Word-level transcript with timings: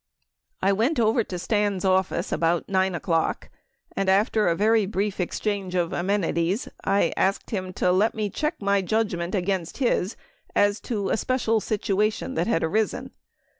I 0.63 0.73
went 0.73 0.99
over 0.99 1.23
to 1.23 1.37
Stan's 1.37 1.85
office 1.85 2.31
about 2.31 2.67
9 2.67 2.95
o'clock, 2.95 3.51
and 3.95 4.09
after 4.09 4.47
a 4.47 4.55
very 4.55 4.87
brief 4.87 5.19
exchange 5.19 5.75
of 5.75 5.93
amenities, 5.93 6.67
I 6.83 7.13
asked 7.15 7.51
him 7.51 7.71
to 7.73 7.91
let 7.91 8.15
me 8.15 8.31
check 8.31 8.59
my 8.59 8.81
judgment 8.81 9.35
against 9.35 9.77
his 9.77 10.15
as 10.55 10.79
to 10.89 11.15
special 11.17 11.61
situation 11.61 12.33
that 12.33 12.47
had 12.47 12.63
arisen. 12.63 13.11